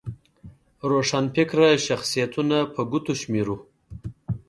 [0.89, 3.57] روښانفکره شخصیتونه په ګوتو شمېر وو.